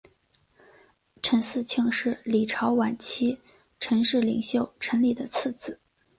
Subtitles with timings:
[1.21, 3.37] 陈嗣庆是李朝晚期
[3.79, 5.79] 陈氏领袖陈李的次子。